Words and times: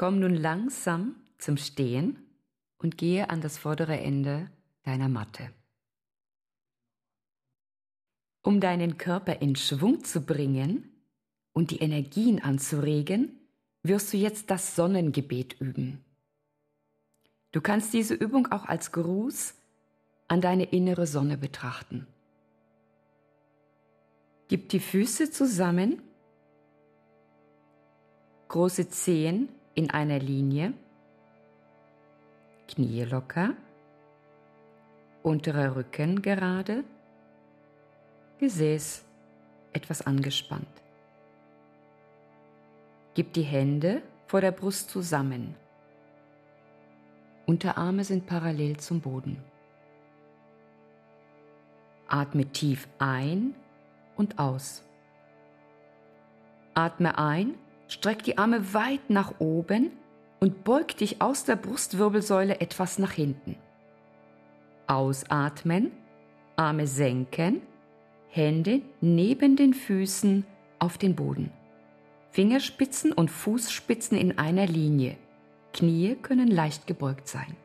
Komm 0.00 0.18
nun 0.18 0.34
langsam 0.34 1.14
zum 1.36 1.58
Stehen 1.58 2.24
und 2.78 2.96
gehe 2.96 3.28
an 3.28 3.42
das 3.42 3.58
vordere 3.58 4.00
Ende 4.00 4.50
deiner 4.82 5.10
Matte. 5.10 5.50
Um 8.42 8.60
deinen 8.60 8.96
Körper 8.96 9.42
in 9.42 9.56
Schwung 9.56 10.02
zu 10.02 10.22
bringen 10.22 10.90
und 11.52 11.70
die 11.70 11.80
Energien 11.80 12.42
anzuregen, 12.42 13.40
wirst 13.82 14.14
du 14.14 14.16
jetzt 14.16 14.50
das 14.50 14.74
Sonnengebet 14.74 15.60
üben. 15.60 16.02
Du 17.52 17.60
kannst 17.60 17.92
diese 17.92 18.14
Übung 18.14 18.50
auch 18.50 18.64
als 18.64 18.92
Gruß 18.92 19.52
an 20.28 20.40
deine 20.40 20.64
innere 20.64 21.06
Sonne 21.06 21.36
betrachten. 21.36 22.06
Gib 24.48 24.70
die 24.70 24.80
Füße 24.80 25.30
zusammen, 25.30 26.00
große 28.48 28.88
Zehen 28.88 29.50
in 29.74 29.90
einer 29.90 30.18
Linie, 30.18 30.72
Knie 32.68 33.02
locker, 33.04 33.54
unterer 35.22 35.76
Rücken 35.76 36.22
gerade, 36.22 36.84
Gesäß 38.38 39.04
etwas 39.74 40.00
angespannt. 40.06 40.66
Gib 43.14 43.34
die 43.34 43.42
Hände 43.42 44.02
vor 44.26 44.40
der 44.40 44.52
Brust 44.52 44.88
zusammen. 44.88 45.54
Unterarme 47.44 48.04
sind 48.04 48.26
parallel 48.26 48.78
zum 48.78 49.00
Boden. 49.00 49.42
Atme 52.08 52.46
tief 52.46 52.88
ein 52.98 53.54
und 54.16 54.38
aus. 54.38 54.82
Atme 56.74 57.18
ein, 57.18 57.56
streck 57.90 58.22
die 58.22 58.38
Arme 58.38 58.72
weit 58.72 59.10
nach 59.10 59.40
oben 59.40 59.90
und 60.38 60.64
beug 60.64 60.96
dich 60.96 61.20
aus 61.20 61.44
der 61.44 61.56
Brustwirbelsäule 61.56 62.60
etwas 62.60 62.98
nach 62.98 63.12
hinten. 63.12 63.56
Ausatmen, 64.86 65.90
Arme 66.56 66.86
senken, 66.86 67.62
Hände 68.28 68.82
neben 69.00 69.56
den 69.56 69.74
Füßen 69.74 70.46
auf 70.78 70.98
den 70.98 71.16
Boden. 71.16 71.52
Fingerspitzen 72.30 73.12
und 73.12 73.28
Fußspitzen 73.28 74.16
in 74.16 74.38
einer 74.38 74.66
Linie. 74.66 75.16
Knie 75.72 76.14
können 76.14 76.48
leicht 76.48 76.86
gebeugt 76.86 77.26
sein. 77.26 77.56